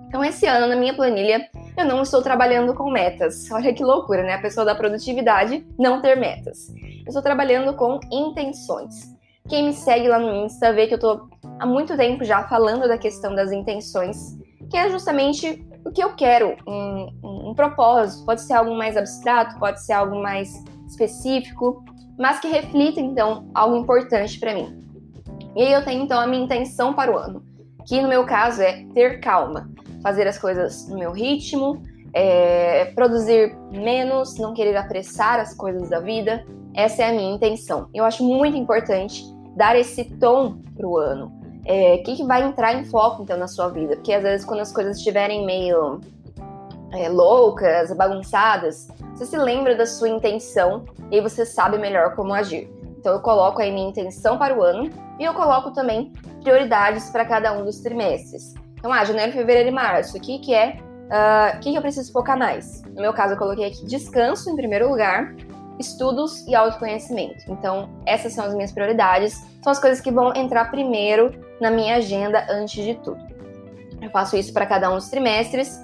Então, 0.07 0.23
esse 0.23 0.47
ano, 0.47 0.67
na 0.67 0.75
minha 0.75 0.95
planilha, 0.95 1.47
eu 1.77 1.85
não 1.85 2.01
estou 2.01 2.21
trabalhando 2.21 2.73
com 2.73 2.89
metas. 2.89 3.49
Olha 3.51 3.73
que 3.73 3.83
loucura, 3.83 4.23
né? 4.23 4.33
A 4.33 4.41
pessoa 4.41 4.65
da 4.65 4.73
produtividade 4.73 5.65
não 5.77 6.01
ter 6.01 6.15
metas. 6.17 6.67
Eu 6.69 7.07
estou 7.07 7.21
trabalhando 7.21 7.75
com 7.75 7.99
intenções. 8.11 9.15
Quem 9.47 9.65
me 9.65 9.73
segue 9.73 10.07
lá 10.07 10.19
no 10.19 10.45
Insta 10.45 10.73
vê 10.73 10.87
que 10.87 10.93
eu 10.93 10.97
estou 10.97 11.29
há 11.59 11.65
muito 11.65 11.95
tempo 11.95 12.23
já 12.23 12.47
falando 12.47 12.87
da 12.87 12.97
questão 12.97 13.35
das 13.35 13.51
intenções, 13.51 14.37
que 14.69 14.77
é 14.77 14.89
justamente 14.89 15.65
o 15.85 15.91
que 15.91 16.03
eu 16.03 16.15
quero, 16.15 16.55
um, 16.67 17.49
um, 17.49 17.53
propósito. 17.53 18.25
Pode 18.25 18.41
ser 18.41 18.53
algo 18.53 18.75
mais 18.75 18.97
abstrato, 18.97 19.57
pode 19.59 19.83
ser 19.83 19.93
algo 19.93 20.21
mais 20.21 20.63
específico, 20.87 21.83
mas 22.17 22.39
que 22.39 22.47
reflita 22.47 22.99
então 22.99 23.49
algo 23.53 23.77
importante 23.77 24.39
para 24.39 24.53
mim. 24.53 24.83
E 25.59 25.61
aí 25.61 25.73
eu 25.73 25.83
tenho 25.83 26.03
então 26.03 26.17
a 26.17 26.25
minha 26.25 26.41
intenção 26.41 26.93
para 26.93 27.11
o 27.11 27.17
ano, 27.17 27.43
que 27.85 28.01
no 28.01 28.07
meu 28.07 28.25
caso 28.25 28.61
é 28.61 28.85
ter 28.93 29.19
calma, 29.19 29.69
fazer 30.01 30.25
as 30.25 30.39
coisas 30.39 30.87
no 30.87 30.97
meu 30.97 31.11
ritmo, 31.11 31.83
é, 32.13 32.85
produzir 32.95 33.53
menos, 33.69 34.37
não 34.37 34.53
querer 34.53 34.77
apressar 34.77 35.37
as 35.37 35.53
coisas 35.53 35.89
da 35.89 35.99
vida. 35.99 36.45
Essa 36.73 37.03
é 37.03 37.09
a 37.09 37.11
minha 37.11 37.35
intenção. 37.35 37.89
Eu 37.93 38.05
acho 38.05 38.23
muito 38.23 38.55
importante 38.55 39.21
dar 39.57 39.75
esse 39.75 40.05
tom 40.05 40.59
para 40.77 40.87
o 40.87 40.97
ano 40.97 41.37
é, 41.65 41.95
o 41.95 42.03
que, 42.03 42.15
que 42.15 42.23
vai 42.23 42.41
entrar 42.41 42.73
em 42.75 42.85
foco 42.85 43.21
então 43.21 43.37
na 43.37 43.49
sua 43.49 43.67
vida. 43.67 43.97
Porque 43.97 44.13
às 44.13 44.23
vezes 44.23 44.45
quando 44.45 44.61
as 44.61 44.71
coisas 44.71 44.95
estiverem 44.95 45.45
meio 45.45 45.99
é, 46.93 47.09
loucas, 47.09 47.91
bagunçadas, 47.91 48.87
você 49.13 49.25
se 49.25 49.37
lembra 49.37 49.75
da 49.75 49.85
sua 49.85 50.07
intenção 50.07 50.85
e 51.11 51.19
você 51.19 51.45
sabe 51.45 51.77
melhor 51.77 52.15
como 52.15 52.33
agir. 52.33 52.73
Então 52.97 53.11
eu 53.11 53.19
coloco 53.19 53.61
aí 53.61 53.73
minha 53.73 53.89
intenção 53.89 54.37
para 54.37 54.57
o 54.57 54.63
ano 54.63 55.08
e 55.19 55.23
eu 55.23 55.33
coloco 55.33 55.71
também 55.71 56.11
prioridades 56.41 57.09
para 57.09 57.25
cada 57.25 57.51
um 57.53 57.65
dos 57.65 57.79
trimestres. 57.81 58.55
Então, 58.75 58.91
ah, 58.91 59.03
janeiro, 59.03 59.33
fevereiro 59.33 59.69
e 59.69 59.71
março, 59.71 60.17
o 60.17 60.21
que, 60.21 60.53
é? 60.53 60.77
Ah, 61.11 61.51
o 61.53 61.57
uh, 61.57 61.59
que, 61.59 61.71
que 61.71 61.77
eu 61.77 61.81
preciso 61.81 62.11
focar 62.11 62.37
mais? 62.37 62.81
No 62.83 63.01
meu 63.01 63.13
caso, 63.13 63.33
eu 63.33 63.37
coloquei 63.37 63.65
aqui 63.65 63.85
descanso 63.85 64.49
em 64.49 64.55
primeiro 64.55 64.89
lugar, 64.89 65.35
estudos 65.77 66.47
e 66.47 66.55
autoconhecimento. 66.55 67.43
Então, 67.49 67.89
essas 68.05 68.33
são 68.33 68.45
as 68.45 68.53
minhas 68.53 68.71
prioridades, 68.71 69.33
são 69.61 69.71
as 69.71 69.79
coisas 69.79 69.99
que 69.99 70.11
vão 70.11 70.33
entrar 70.35 70.71
primeiro 70.71 71.33
na 71.59 71.69
minha 71.69 71.97
agenda 71.97 72.45
antes 72.49 72.83
de 72.83 72.95
tudo. 72.95 73.19
Eu 74.01 74.09
faço 74.11 74.37
isso 74.37 74.53
para 74.53 74.65
cada 74.65 74.89
um 74.89 74.95
dos 74.95 75.09
trimestres 75.09 75.75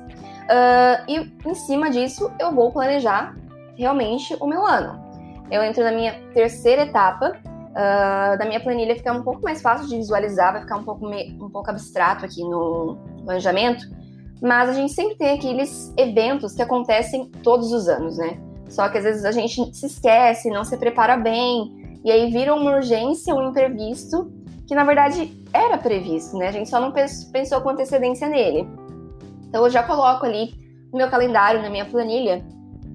uh, 0.45 1.03
e, 1.07 1.33
em 1.45 1.53
cima 1.53 1.89
disso, 1.89 2.31
eu 2.39 2.53
vou 2.53 2.71
planejar 2.71 3.35
realmente 3.77 4.35
o 4.39 4.47
meu 4.47 4.65
ano. 4.65 5.03
Eu 5.51 5.61
entro 5.63 5.83
na 5.83 5.91
minha 5.91 6.13
terceira 6.33 6.83
etapa. 6.83 7.37
Uh, 7.75 8.37
da 8.37 8.45
minha 8.45 8.61
planilha 8.61 8.95
fica 8.95 9.11
um 9.11 9.21
pouco 9.21 9.41
mais 9.41 9.61
fácil 9.61 9.89
de 9.89 9.97
visualizar, 9.97 10.53
vai 10.53 10.61
ficar 10.61 10.77
um 10.77 10.83
pouco, 10.83 11.05
um 11.05 11.49
pouco 11.49 11.69
abstrato 11.69 12.23
aqui 12.23 12.41
no 12.41 12.97
planejamento, 13.25 13.85
mas 14.41 14.69
a 14.69 14.73
gente 14.73 14.93
sempre 14.93 15.15
tem 15.15 15.37
aqueles 15.37 15.93
eventos 15.97 16.53
que 16.53 16.61
acontecem 16.61 17.25
todos 17.43 17.73
os 17.73 17.89
anos, 17.89 18.17
né? 18.17 18.37
Só 18.69 18.87
que 18.87 18.97
às 18.97 19.03
vezes 19.03 19.25
a 19.25 19.31
gente 19.31 19.75
se 19.75 19.87
esquece, 19.87 20.49
não 20.49 20.63
se 20.63 20.77
prepara 20.77 21.17
bem, 21.17 21.99
e 22.03 22.09
aí 22.09 22.31
vira 22.31 22.55
uma 22.55 22.77
urgência, 22.77 23.35
um 23.35 23.49
imprevisto, 23.49 24.31
que 24.65 24.73
na 24.73 24.85
verdade 24.85 25.43
era 25.51 25.77
previsto, 25.77 26.37
né? 26.37 26.47
A 26.47 26.51
gente 26.51 26.69
só 26.69 26.79
não 26.79 26.93
pensou 26.93 27.59
com 27.59 27.69
antecedência 27.69 28.29
nele. 28.29 28.65
Então 29.49 29.63
eu 29.65 29.69
já 29.69 29.83
coloco 29.83 30.25
ali 30.25 30.53
no 30.91 30.97
meu 30.97 31.09
calendário, 31.09 31.61
na 31.61 31.69
minha 31.69 31.85
planilha, 31.85 32.45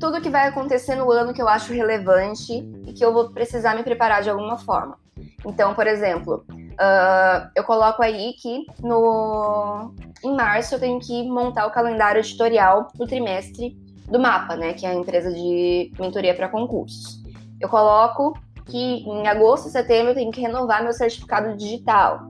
tudo 0.01 0.21
que 0.21 0.31
vai 0.31 0.49
acontecer 0.49 0.97
no 0.97 1.13
ano 1.13 1.35
que 1.35 1.43
eu 1.43 1.49
acho 1.49 1.73
relevante 1.73 2.53
e 2.87 2.93
que 2.93 3.05
eu 3.05 3.13
vou 3.13 3.31
precisar 3.31 3.77
me 3.77 3.83
preparar 3.83 4.23
de 4.23 4.31
alguma 4.31 4.57
forma. 4.57 4.99
Então, 5.47 5.75
por 5.75 5.87
exemplo, 5.87 6.45
uh, 6.49 7.51
eu 7.55 7.63
coloco 7.63 8.03
aí 8.03 8.33
que 8.41 8.65
no 8.83 9.95
em 10.25 10.35
março 10.35 10.75
eu 10.75 10.81
tenho 10.81 10.99
que 10.99 11.23
montar 11.29 11.67
o 11.67 11.71
calendário 11.71 12.21
editorial 12.21 12.89
do 12.95 13.07
trimestre 13.07 13.77
do 14.07 14.19
Mapa, 14.19 14.57
né, 14.57 14.73
que 14.73 14.85
é 14.85 14.91
a 14.91 14.95
empresa 14.95 15.31
de 15.33 15.93
mentoria 15.99 16.35
para 16.35 16.49
concursos. 16.49 17.23
Eu 17.61 17.69
coloco 17.69 18.35
que 18.67 18.79
em 18.79 19.29
agosto 19.29 19.69
e 19.69 19.71
setembro 19.71 20.11
eu 20.11 20.15
tenho 20.15 20.33
que 20.33 20.41
renovar 20.41 20.83
meu 20.83 20.93
certificado 20.93 21.57
digital. 21.57 22.21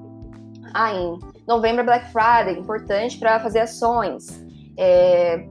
Ah, 0.75 0.93
em 0.93 1.19
novembro 1.47 1.83
é 1.83 1.85
Black 1.85 2.12
Friday, 2.12 2.59
importante 2.59 3.19
para 3.19 3.41
fazer 3.41 3.61
ações. 3.61 4.45
É, 4.77 5.47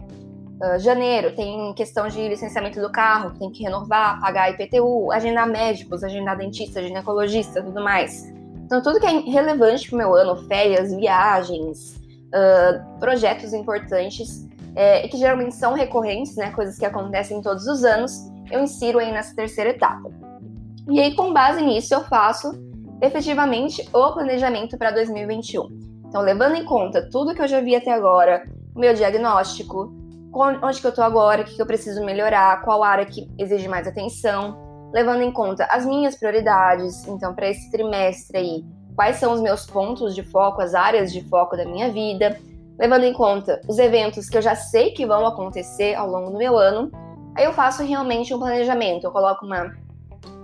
Uh, 0.61 0.77
janeiro 0.79 1.33
tem 1.35 1.73
questão 1.73 2.07
de 2.09 2.27
licenciamento 2.27 2.81
do 2.81 2.91
carro, 2.91 3.31
tem 3.39 3.49
que 3.49 3.63
renovar, 3.63 4.19
pagar 4.19 4.51
IPTU, 4.51 5.11
agendar 5.11 5.47
médicos, 5.47 6.03
agendar 6.03 6.37
dentista, 6.37 6.83
ginecologista, 6.83 7.63
tudo 7.63 7.81
mais. 7.81 8.29
Então, 8.65 8.81
tudo 8.81 8.99
que 8.99 9.05
é 9.05 9.19
relevante 9.19 9.87
para 9.87 9.95
o 9.95 9.97
meu 9.97 10.13
ano, 10.13 10.47
férias, 10.47 10.93
viagens, 10.93 11.95
uh, 12.27 12.99
projetos 12.99 13.53
importantes, 13.53 14.47
é, 14.75 15.07
que 15.07 15.17
geralmente 15.17 15.55
são 15.55 15.73
recorrentes, 15.73 16.35
né, 16.35 16.51
coisas 16.51 16.77
que 16.77 16.85
acontecem 16.85 17.41
todos 17.41 17.65
os 17.65 17.83
anos, 17.83 18.29
eu 18.51 18.61
insiro 18.61 18.99
aí 18.99 19.11
nessa 19.11 19.35
terceira 19.35 19.71
etapa. 19.71 20.11
E 20.89 20.99
aí, 20.99 21.15
com 21.15 21.33
base 21.33 21.61
nisso, 21.61 21.93
eu 21.93 22.03
faço 22.03 22.51
efetivamente 23.01 23.87
o 23.93 24.11
planejamento 24.11 24.77
para 24.77 24.91
2021. 24.91 25.67
Então, 26.07 26.21
levando 26.21 26.55
em 26.55 26.65
conta 26.65 27.07
tudo 27.09 27.33
que 27.33 27.41
eu 27.41 27.47
já 27.47 27.61
vi 27.61 27.75
até 27.75 27.91
agora, 27.91 28.43
o 28.75 28.79
meu 28.79 28.93
diagnóstico, 28.93 29.93
onde 30.33 30.79
que 30.79 30.87
eu 30.87 30.89
estou 30.89 31.03
agora, 31.03 31.41
o 31.41 31.45
que, 31.45 31.55
que 31.55 31.61
eu 31.61 31.65
preciso 31.65 32.03
melhorar, 32.03 32.61
qual 32.61 32.83
área 32.83 33.05
que 33.05 33.29
exige 33.37 33.67
mais 33.67 33.87
atenção, 33.87 34.57
levando 34.93 35.21
em 35.21 35.31
conta 35.31 35.65
as 35.65 35.85
minhas 35.85 36.15
prioridades, 36.15 37.07
então, 37.07 37.33
para 37.33 37.49
esse 37.49 37.69
trimestre 37.71 38.37
aí, 38.37 38.65
quais 38.95 39.17
são 39.17 39.33
os 39.33 39.41
meus 39.41 39.65
pontos 39.65 40.13
de 40.13 40.23
foco, 40.23 40.61
as 40.61 40.73
áreas 40.73 41.11
de 41.11 41.21
foco 41.29 41.55
da 41.55 41.65
minha 41.65 41.89
vida, 41.91 42.37
levando 42.77 43.03
em 43.03 43.13
conta 43.13 43.61
os 43.67 43.77
eventos 43.77 44.29
que 44.29 44.37
eu 44.37 44.41
já 44.41 44.55
sei 44.55 44.91
que 44.91 45.05
vão 45.05 45.25
acontecer 45.25 45.95
ao 45.95 46.09
longo 46.09 46.31
do 46.31 46.37
meu 46.37 46.57
ano, 46.57 46.91
aí 47.35 47.45
eu 47.45 47.53
faço 47.53 47.83
realmente 47.83 48.33
um 48.33 48.39
planejamento. 48.39 49.05
Eu 49.05 49.11
coloco 49.11 49.45
uma 49.45 49.75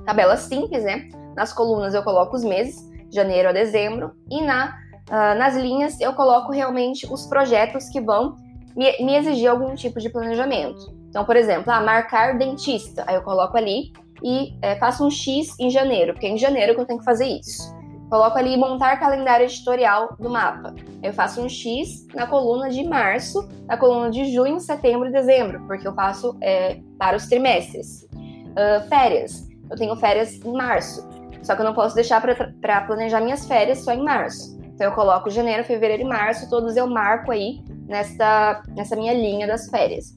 tabela 0.05 0.37
simples, 0.37 0.83
né? 0.83 1.09
Nas 1.35 1.51
colunas 1.53 1.93
eu 1.93 2.03
coloco 2.03 2.35
os 2.35 2.43
meses, 2.43 2.89
janeiro 3.11 3.49
a 3.49 3.51
dezembro, 3.51 4.11
e 4.29 4.41
na, 4.41 4.77
uh, 5.09 5.37
nas 5.37 5.55
linhas 5.55 5.99
eu 5.99 6.13
coloco 6.13 6.51
realmente 6.51 7.11
os 7.11 7.25
projetos 7.25 7.89
que 7.89 8.01
vão 8.01 8.35
me, 8.75 8.97
me, 9.03 9.15
exigir 9.15 9.49
algum 9.49 9.73
tipo 9.75 9.99
de 9.99 10.09
planejamento. 10.09 10.93
Então, 11.09 11.23
por 11.23 11.35
exemplo, 11.35 11.71
ah, 11.71 11.81
marcar 11.81 12.37
dentista, 12.37 13.03
aí 13.07 13.15
eu 13.15 13.21
coloco 13.21 13.55
ali 13.55 13.93
e 14.23 14.53
é, 14.61 14.75
faço 14.75 15.05
um 15.05 15.09
X 15.09 15.57
em 15.59 15.69
janeiro, 15.69 16.13
porque 16.13 16.27
é 16.27 16.29
em 16.29 16.37
janeiro 16.37 16.75
que 16.75 16.81
eu 16.81 16.85
tenho 16.85 16.99
que 16.99 17.05
fazer 17.05 17.25
isso. 17.25 17.73
Coloco 18.09 18.37
ali 18.37 18.55
montar 18.55 18.99
calendário 18.99 19.45
editorial 19.45 20.15
do 20.19 20.29
mapa. 20.29 20.75
Eu 21.01 21.11
faço 21.11 21.41
um 21.41 21.49
X 21.49 22.05
na 22.13 22.27
coluna 22.27 22.69
de 22.69 22.83
março, 22.83 23.47
na 23.65 23.77
coluna 23.77 24.11
de 24.11 24.31
junho, 24.31 24.59
setembro 24.59 25.09
e 25.09 25.11
dezembro, 25.11 25.65
porque 25.65 25.87
eu 25.87 25.93
faço 25.93 26.37
é, 26.41 26.79
para 26.99 27.17
os 27.17 27.25
trimestres. 27.25 28.07
Uh, 28.13 28.87
férias. 28.87 29.49
Eu 29.69 29.75
tenho 29.75 29.95
férias 29.95 30.39
em 30.45 30.51
março. 30.53 31.07
Só 31.41 31.55
que 31.55 31.61
eu 31.61 31.65
não 31.65 31.73
posso 31.73 31.93
deixar 31.93 32.21
para 32.21 32.81
planejar 32.81 33.19
minhas 33.21 33.45
férias 33.45 33.79
só 33.79 33.91
em 33.91 34.03
março. 34.03 34.57
Então 34.75 34.87
eu 34.87 34.93
coloco 34.93 35.29
janeiro, 35.29 35.63
fevereiro 35.63 36.03
e 36.03 36.05
março, 36.05 36.49
todos 36.49 36.75
eu 36.75 36.87
marco 36.87 37.31
aí 37.31 37.63
nessa, 37.87 38.61
nessa 38.69 38.95
minha 38.95 39.13
linha 39.13 39.47
das 39.47 39.69
férias. 39.69 40.15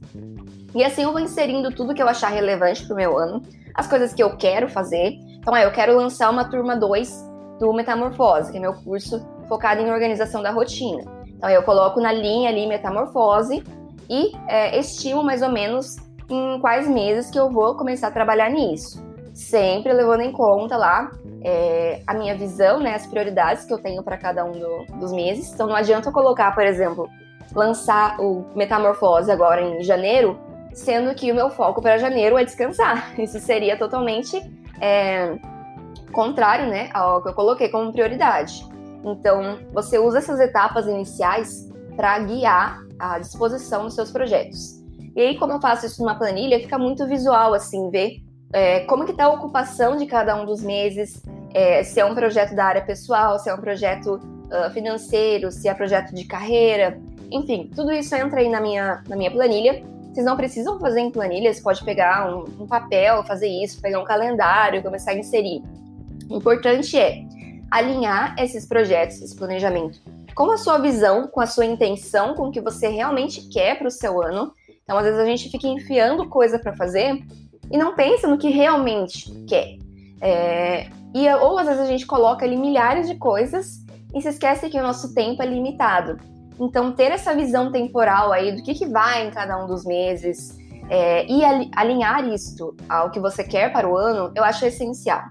E 0.75 0.85
assim 0.85 1.03
eu 1.03 1.13
vou 1.13 1.21
inserindo 1.21 1.71
tudo 1.71 1.95
que 1.95 2.03
eu 2.03 2.09
achar 2.09 2.29
relevante 2.29 2.87
pro 2.87 2.97
meu 2.97 3.17
ano, 3.17 3.43
as 3.75 3.87
coisas 3.87 4.13
que 4.13 4.23
eu 4.23 4.37
quero 4.37 4.69
fazer. 4.69 5.13
Então, 5.39 5.57
é, 5.57 5.65
eu 5.65 5.73
quero 5.73 5.97
lançar 5.97 6.31
uma 6.31 6.45
turma 6.45 6.77
2 6.77 7.27
do 7.59 7.73
Metamorfose, 7.73 8.51
que 8.51 8.59
é 8.59 8.61
meu 8.61 8.75
curso 8.75 9.27
focado 9.49 9.81
em 9.81 9.91
organização 9.91 10.43
da 10.43 10.51
rotina. 10.51 11.03
Então, 11.27 11.49
eu 11.49 11.63
coloco 11.63 12.01
na 12.01 12.13
linha 12.13 12.51
ali 12.51 12.67
Metamorfose 12.67 13.63
e 14.11 14.33
é, 14.47 14.79
estimo 14.79 15.23
mais 15.23 15.43
ou 15.43 15.51
menos 15.51 15.97
em 16.29 16.61
quais 16.61 16.87
meses 16.89 17.31
que 17.31 17.39
eu 17.39 17.51
vou 17.51 17.75
começar 17.77 18.09
a 18.09 18.11
trabalhar 18.11 18.51
nisso 18.51 19.09
sempre 19.39 19.93
levando 19.93 20.23
em 20.23 20.33
conta 20.33 20.77
lá 20.77 21.13
é, 21.45 22.03
a 22.05 22.13
minha 22.13 22.37
visão, 22.37 22.81
né, 22.81 22.97
as 22.97 23.07
prioridades 23.07 23.65
que 23.65 23.73
eu 23.73 23.79
tenho 23.79 24.03
para 24.03 24.19
cada 24.19 24.45
um 24.45 24.51
do, 24.51 24.85
dos 24.99 25.13
meses. 25.13 25.53
Então 25.55 25.69
não 25.69 25.77
adianta 25.77 26.09
eu 26.09 26.13
colocar, 26.13 26.53
por 26.53 26.65
exemplo, 26.67 27.09
lançar 27.55 28.21
o 28.21 28.45
Metamorfose 28.55 29.31
agora 29.31 29.63
em 29.63 29.83
janeiro, 29.83 30.39
sendo 30.73 31.15
que 31.15 31.31
o 31.33 31.35
meu 31.35 31.51
foco 31.51 31.81
para 31.81 31.99
janeiro 31.99 32.37
é 32.37 32.45
descansar. 32.45 33.15
Isso 33.19 33.39
seria 33.41 33.77
totalmente 33.77 34.41
é, 34.81 35.37
contrário, 36.13 36.69
né, 36.69 36.91
ao 36.93 37.23
que 37.23 37.29
eu 37.29 37.35
coloquei 37.35 37.69
como 37.69 37.93
prioridade. 37.93 38.67
Então 39.05 39.59
você 39.73 39.99
usa 39.99 40.19
essas 40.19 40.41
etapas 40.41 40.87
iniciais 40.87 41.69
para 41.97 42.19
guiar 42.21 42.81
a 42.99 43.19
disposição 43.19 43.85
dos 43.85 43.95
seus 43.95 44.11
projetos. 44.11 44.79
E 45.15 45.21
aí, 45.21 45.39
como 45.39 45.55
eu 45.55 45.61
faço 45.61 45.87
isso 45.87 46.03
numa 46.03 46.15
planilha, 46.17 46.61
fica 46.61 46.79
muito 46.79 47.07
visual, 47.07 47.55
assim, 47.55 47.91
ver 47.91 48.23
é, 48.53 48.81
como 48.81 49.05
que 49.05 49.11
está 49.11 49.25
a 49.25 49.29
ocupação 49.29 49.97
de 49.97 50.07
cada 50.07 50.35
um 50.41 50.47
dos 50.47 50.63
meses, 50.63 51.23
é, 51.53 51.83
se 51.83 52.01
é 52.01 52.05
um 52.05 52.15
projeto 52.15 52.55
da 52.55 52.65
área 52.65 52.83
pessoal, 52.83 53.39
se 53.39 53.49
é 53.51 53.55
um 53.55 53.61
projeto 53.61 54.15
uh, 54.15 54.71
financeiro, 54.73 55.51
se 55.51 55.69
é 55.69 55.75
projeto 55.75 56.15
de 56.15 56.25
carreira, 56.25 57.01
enfim, 57.31 57.71
tudo 57.75 57.93
isso 57.93 58.15
entra 58.15 58.41
aí 58.41 58.49
na 58.49 58.61
minha, 58.61 59.03
na 59.09 59.17
minha 59.17 59.31
planilha. 59.31 59.83
Vocês 60.13 60.25
não 60.25 60.37
precisam 60.37 60.79
fazer 60.79 61.01
em 61.01 61.11
planilha, 61.11 61.53
você 61.53 61.63
pode 61.63 61.85
pegar 61.85 62.35
um, 62.35 62.63
um 62.63 62.67
papel, 62.67 63.23
fazer 63.25 63.49
isso, 63.49 63.81
pegar 63.81 64.01
um 64.01 64.05
calendário, 64.05 64.83
começar 64.83 65.13
a 65.13 65.19
inserir. 65.19 65.63
O 66.29 66.37
importante 66.37 66.99
é 66.99 67.23
alinhar 67.71 68.35
esses 68.39 68.67
projetos, 68.67 69.21
esse 69.21 69.37
planejamento, 69.37 70.01
com 70.35 70.51
a 70.51 70.57
sua 70.57 70.79
visão, 70.79 71.29
com 71.29 71.41
a 71.41 71.47
sua 71.47 71.67
intenção, 71.67 72.35
com 72.35 72.49
o 72.49 72.51
que 72.51 72.61
você 72.61 72.89
realmente 72.89 73.49
quer 73.49 73.79
para 73.79 73.89
o 73.89 73.91
seu 73.91 74.23
ano. 74.23 74.53
Então, 74.83 74.97
às 74.97 75.05
vezes 75.05 75.21
a 75.21 75.25
gente 75.25 75.51
fica 75.51 75.67
enfiando 75.67 76.29
coisa 76.29 76.59
para 76.59 76.75
fazer 76.75 77.23
e 77.71 77.77
não 77.77 77.95
pensa 77.95 78.27
no 78.27 78.39
que 78.39 78.49
realmente 78.49 79.31
quer. 79.47 79.77
É, 80.21 80.89
e, 81.15 81.29
ou 81.35 81.59
às 81.59 81.67
vezes 81.67 81.83
a 81.83 81.87
gente 81.87 82.07
coloca 82.07 82.45
ali 82.45 82.57
milhares 82.57 83.07
de 83.07 83.17
coisas 83.17 83.85
e 84.15 84.21
se 84.21 84.29
esquece 84.29 84.69
que 84.69 84.79
o 84.79 84.83
nosso 84.83 85.15
tempo 85.15 85.43
é 85.43 85.47
limitado. 85.47 86.19
Então, 86.61 86.93
ter 86.93 87.13
essa 87.13 87.35
visão 87.35 87.71
temporal 87.71 88.33
aí 88.33 88.55
do 88.55 88.63
que, 88.63 88.75
que 88.75 88.87
vai 88.87 89.27
em 89.27 89.31
cada 89.31 89.63
um 89.63 89.67
dos 89.67 89.85
meses 89.85 90.57
é, 90.91 91.27
e 91.27 91.43
alinhar 91.75 92.27
isto 92.29 92.75
ao 92.89 93.11
que 93.11 93.21
você 93.21 93.45
quer 93.45 93.73
para 93.73 93.89
o 93.89 93.97
ano, 93.97 94.33
eu 94.35 94.43
acho 94.43 94.65
essencial. 94.67 95.23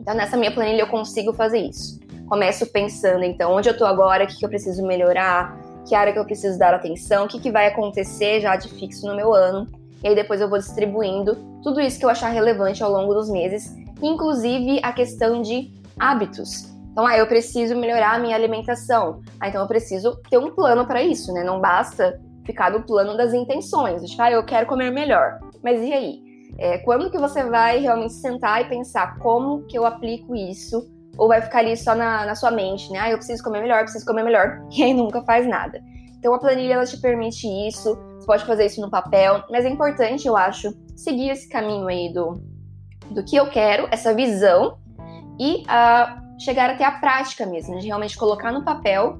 Então, 0.00 0.14
nessa 0.14 0.36
minha 0.36 0.52
planilha, 0.52 0.82
eu 0.82 0.88
consigo 0.88 1.32
fazer 1.32 1.58
isso. 1.58 2.00
Começo 2.26 2.66
pensando, 2.66 3.24
então, 3.24 3.52
onde 3.52 3.68
eu 3.68 3.72
estou 3.72 3.86
agora, 3.86 4.24
o 4.24 4.26
que, 4.26 4.36
que 4.36 4.44
eu 4.44 4.48
preciso 4.48 4.86
melhorar, 4.86 5.56
que 5.86 5.94
área 5.94 6.12
que 6.12 6.18
eu 6.18 6.24
preciso 6.24 6.58
dar 6.58 6.74
atenção, 6.74 7.24
o 7.24 7.28
que, 7.28 7.40
que 7.40 7.50
vai 7.50 7.66
acontecer 7.66 8.40
já 8.40 8.56
de 8.56 8.68
fixo 8.68 9.06
no 9.06 9.16
meu 9.16 9.34
ano 9.34 9.66
e 10.02 10.08
aí 10.08 10.14
depois 10.14 10.40
eu 10.40 10.48
vou 10.48 10.58
distribuindo 10.58 11.36
tudo 11.62 11.80
isso 11.80 11.98
que 11.98 12.04
eu 12.04 12.10
achar 12.10 12.28
relevante 12.28 12.82
ao 12.82 12.90
longo 12.90 13.14
dos 13.14 13.30
meses, 13.30 13.72
inclusive 14.02 14.80
a 14.82 14.92
questão 14.92 15.40
de 15.40 15.72
hábitos. 15.98 16.71
Então, 16.92 17.06
ah, 17.06 17.16
eu 17.16 17.26
preciso 17.26 17.74
melhorar 17.74 18.14
a 18.14 18.18
minha 18.18 18.36
alimentação. 18.36 19.22
Ah, 19.40 19.48
então 19.48 19.62
eu 19.62 19.66
preciso 19.66 20.14
ter 20.28 20.36
um 20.36 20.54
plano 20.54 20.86
para 20.86 21.02
isso, 21.02 21.32
né? 21.32 21.42
Não 21.42 21.58
basta 21.58 22.20
ficar 22.44 22.70
no 22.70 22.82
plano 22.82 23.16
das 23.16 23.32
intenções. 23.32 24.02
Tipo, 24.02 24.22
ah, 24.22 24.30
eu 24.30 24.44
quero 24.44 24.66
comer 24.66 24.90
melhor. 24.90 25.38
Mas 25.62 25.80
e 25.80 25.92
aí? 25.92 26.22
É, 26.58 26.78
quando 26.78 27.10
que 27.10 27.16
você 27.16 27.44
vai 27.44 27.78
realmente 27.78 28.12
sentar 28.12 28.60
e 28.60 28.68
pensar 28.68 29.18
como 29.20 29.62
que 29.62 29.76
eu 29.76 29.86
aplico 29.86 30.36
isso? 30.36 30.86
Ou 31.16 31.28
vai 31.28 31.40
ficar 31.40 31.60
ali 31.60 31.74
só 31.76 31.94
na, 31.94 32.26
na 32.26 32.34
sua 32.34 32.50
mente, 32.50 32.92
né? 32.92 32.98
Ah, 33.00 33.10
eu 33.10 33.16
preciso 33.16 33.42
comer 33.42 33.62
melhor, 33.62 33.82
preciso 33.82 34.04
comer 34.04 34.22
melhor. 34.22 34.60
E 34.76 34.82
aí 34.82 34.92
nunca 34.92 35.22
faz 35.22 35.48
nada. 35.48 35.80
Então 36.18 36.34
a 36.34 36.38
planilha 36.38 36.74
ela 36.74 36.84
te 36.84 37.00
permite 37.00 37.48
isso, 37.66 37.96
você 38.18 38.26
pode 38.26 38.44
fazer 38.44 38.66
isso 38.66 38.80
no 38.80 38.90
papel, 38.90 39.42
mas 39.50 39.64
é 39.64 39.68
importante, 39.68 40.28
eu 40.28 40.36
acho, 40.36 40.72
seguir 40.94 41.30
esse 41.30 41.48
caminho 41.48 41.88
aí 41.88 42.12
do, 42.12 42.40
do 43.10 43.24
que 43.24 43.34
eu 43.34 43.50
quero, 43.50 43.88
essa 43.90 44.14
visão, 44.14 44.78
e 45.40 45.62
uh, 45.62 46.21
chegar 46.44 46.70
até 46.70 46.84
a 46.84 46.92
prática 46.92 47.46
mesmo, 47.46 47.78
de 47.78 47.86
realmente 47.86 48.16
colocar 48.16 48.52
no 48.52 48.64
papel 48.64 49.18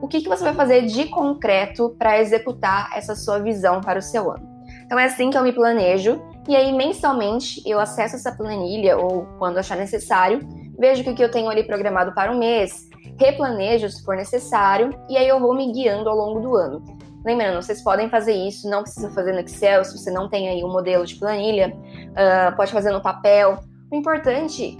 o 0.00 0.06
que, 0.06 0.20
que 0.20 0.28
você 0.28 0.44
vai 0.44 0.54
fazer 0.54 0.86
de 0.86 1.06
concreto 1.06 1.96
para 1.98 2.20
executar 2.20 2.90
essa 2.94 3.16
sua 3.16 3.38
visão 3.38 3.80
para 3.80 3.98
o 3.98 4.02
seu 4.02 4.30
ano. 4.30 4.46
Então 4.84 4.98
é 4.98 5.04
assim 5.04 5.30
que 5.30 5.36
eu 5.36 5.42
me 5.42 5.52
planejo, 5.52 6.22
e 6.46 6.54
aí 6.54 6.72
mensalmente 6.72 7.60
eu 7.66 7.80
acesso 7.80 8.16
essa 8.16 8.32
planilha, 8.32 8.96
ou 8.96 9.26
quando 9.38 9.58
achar 9.58 9.76
necessário, 9.76 10.40
vejo 10.78 11.02
o 11.02 11.14
que 11.14 11.22
eu 11.22 11.30
tenho 11.30 11.50
ali 11.50 11.64
programado 11.64 12.14
para 12.14 12.30
o 12.30 12.38
mês, 12.38 12.88
replanejo 13.18 13.90
se 13.90 14.04
for 14.04 14.14
necessário, 14.14 14.90
e 15.08 15.16
aí 15.16 15.26
eu 15.26 15.40
vou 15.40 15.54
me 15.54 15.72
guiando 15.72 16.08
ao 16.08 16.16
longo 16.16 16.40
do 16.40 16.54
ano. 16.54 16.82
Lembrando, 17.24 17.60
vocês 17.60 17.82
podem 17.82 18.08
fazer 18.08 18.32
isso, 18.32 18.70
não 18.70 18.82
precisa 18.82 19.10
fazer 19.10 19.32
no 19.32 19.40
Excel, 19.40 19.84
se 19.84 19.98
você 19.98 20.10
não 20.10 20.28
tem 20.28 20.48
aí 20.48 20.62
um 20.62 20.72
modelo 20.72 21.04
de 21.04 21.16
planilha, 21.16 21.74
uh, 21.74 22.56
pode 22.56 22.72
fazer 22.72 22.92
no 22.92 23.02
papel. 23.02 23.58
O 23.90 23.96
importante 23.96 24.78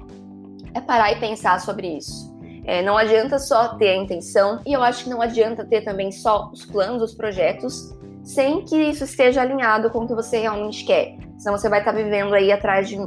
é 0.78 0.80
parar 0.80 1.12
e 1.12 1.20
pensar 1.20 1.60
sobre 1.60 1.96
isso. 1.96 2.36
É, 2.64 2.82
não 2.82 2.96
adianta 2.96 3.38
só 3.38 3.76
ter 3.76 3.90
a 3.90 3.96
intenção, 3.96 4.60
e 4.66 4.72
eu 4.72 4.82
acho 4.82 5.04
que 5.04 5.10
não 5.10 5.22
adianta 5.22 5.64
ter 5.64 5.82
também 5.82 6.12
só 6.12 6.50
os 6.52 6.64
planos, 6.66 7.02
os 7.02 7.14
projetos, 7.14 7.94
sem 8.22 8.62
que 8.64 8.76
isso 8.76 9.04
esteja 9.04 9.40
alinhado 9.40 9.90
com 9.90 10.00
o 10.00 10.06
que 10.06 10.14
você 10.14 10.38
realmente 10.38 10.84
quer. 10.84 11.16
Senão 11.38 11.56
você 11.56 11.68
vai 11.68 11.78
estar 11.78 11.92
vivendo 11.92 12.34
aí 12.34 12.52
atrás 12.52 12.88
de 12.88 12.98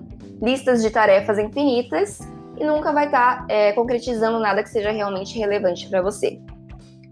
listas 0.42 0.82
de 0.82 0.90
tarefas 0.90 1.38
infinitas 1.38 2.20
e 2.58 2.66
nunca 2.66 2.92
vai 2.92 3.06
estar 3.06 3.46
tá, 3.46 3.54
é, 3.54 3.72
concretizando 3.74 4.40
nada 4.40 4.64
que 4.64 4.70
seja 4.70 4.90
realmente 4.90 5.38
relevante 5.38 5.88
para 5.88 6.02
você. 6.02 6.42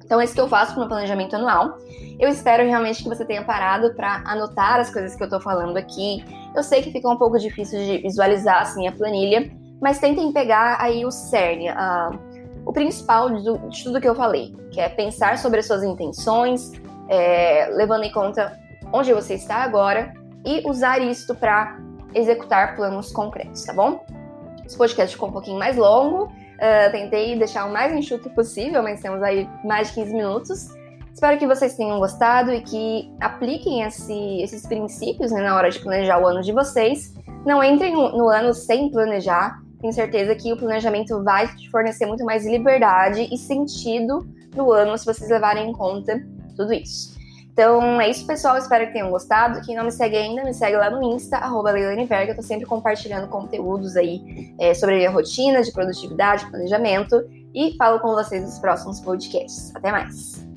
Então, 0.03 0.19
esse 0.19 0.33
que 0.33 0.41
eu 0.41 0.47
faço 0.47 0.73
para 0.73 0.77
o 0.77 0.79
meu 0.79 0.89
planejamento 0.89 1.35
anual. 1.35 1.77
Eu 2.19 2.29
espero 2.29 2.63
realmente 2.63 3.03
que 3.03 3.07
você 3.07 3.23
tenha 3.23 3.43
parado 3.43 3.93
para 3.93 4.23
anotar 4.25 4.79
as 4.79 4.91
coisas 4.91 5.15
que 5.15 5.21
eu 5.21 5.25
estou 5.25 5.39
falando 5.39 5.77
aqui. 5.77 6.25
Eu 6.55 6.63
sei 6.63 6.81
que 6.81 6.91
fica 6.91 7.07
um 7.07 7.15
pouco 7.15 7.37
difícil 7.37 7.77
de 7.77 7.99
visualizar 7.99 8.63
assim 8.63 8.87
a 8.87 8.91
planilha, 8.91 9.51
mas 9.81 9.99
tentem 9.99 10.31
pegar 10.31 10.77
aí 10.79 11.05
o 11.05 11.11
cerne, 11.11 11.69
a, 11.69 12.11
o 12.65 12.73
principal 12.73 13.29
de, 13.29 13.69
de, 13.69 13.83
tudo 13.83 14.01
que 14.01 14.07
eu 14.07 14.15
falei, 14.15 14.55
que 14.71 14.79
é 14.79 14.89
pensar 14.89 15.37
sobre 15.37 15.59
as 15.59 15.67
suas 15.67 15.83
intenções, 15.83 16.71
é, 17.07 17.69
levando 17.73 18.03
em 18.03 18.11
conta 18.11 18.59
onde 18.91 19.13
você 19.13 19.35
está 19.35 19.57
agora 19.57 20.13
e 20.45 20.67
usar 20.67 20.99
isto 21.01 21.35
para 21.35 21.77
executar 22.13 22.75
planos 22.75 23.11
concretos, 23.11 23.63
tá 23.63 23.73
bom? 23.73 24.03
Esse 24.65 24.77
podcast 24.77 25.15
ficou 25.15 25.29
um 25.29 25.31
pouquinho 25.31 25.57
mais 25.57 25.75
longo, 25.75 26.25
uh, 26.25 26.91
tentei 26.91 27.37
deixar 27.37 27.65
o 27.65 27.73
mais 27.73 27.93
enxuto 27.93 28.29
possível, 28.29 28.83
mas 28.83 29.01
temos 29.01 29.21
aí 29.23 29.49
mais 29.63 29.89
de 29.89 29.95
15 29.95 30.13
minutos. 30.13 30.69
Espero 31.13 31.37
que 31.37 31.47
vocês 31.47 31.75
tenham 31.75 31.99
gostado 31.99 32.53
e 32.53 32.61
que 32.61 33.11
apliquem 33.19 33.81
esse, 33.81 34.41
esses 34.41 34.65
princípios 34.65 35.31
né, 35.31 35.41
na 35.41 35.55
hora 35.55 35.69
de 35.69 35.79
planejar 35.79 36.19
o 36.19 36.27
ano 36.27 36.41
de 36.41 36.51
vocês. 36.51 37.13
Não 37.45 37.63
entrem 37.63 37.93
no, 37.93 38.15
no 38.15 38.29
ano 38.29 38.53
sem 38.53 38.89
planejar. 38.89 39.59
Tenho 39.81 39.93
certeza 39.93 40.35
que 40.35 40.51
o 40.51 40.57
planejamento 40.57 41.23
vai 41.23 41.47
te 41.55 41.69
fornecer 41.69 42.05
muito 42.05 42.25
mais 42.25 42.45
liberdade 42.45 43.27
e 43.31 43.37
sentido 43.37 44.27
no 44.55 44.71
ano 44.71 44.97
se 44.97 45.05
vocês 45.05 45.29
levarem 45.29 45.69
em 45.69 45.73
conta 45.73 46.21
tudo 46.55 46.73
isso. 46.73 47.17
Então 47.53 47.99
é 47.99 48.09
isso, 48.09 48.25
pessoal. 48.25 48.57
Espero 48.57 48.87
que 48.87 48.93
tenham 48.93 49.09
gostado. 49.09 49.61
Quem 49.65 49.75
não 49.75 49.83
me 49.83 49.91
segue 49.91 50.15
ainda, 50.15 50.43
me 50.43 50.53
segue 50.53 50.77
lá 50.77 50.89
no 50.89 51.03
Insta, 51.03 51.37
arroba 51.37 51.77
Eu 51.77 52.35
tô 52.35 52.41
sempre 52.41 52.65
compartilhando 52.65 53.27
conteúdos 53.27 53.97
aí 53.97 54.53
é, 54.57 54.73
sobre 54.73 54.95
a 54.95 54.97
minha 54.97 55.11
rotina 55.11 55.61
de 55.61 55.71
produtividade, 55.71 56.49
planejamento. 56.49 57.21
E 57.53 57.75
falo 57.77 57.99
com 57.99 58.13
vocês 58.13 58.43
nos 58.43 58.59
próximos 58.59 59.01
podcasts. 59.01 59.75
Até 59.75 59.91
mais! 59.91 60.48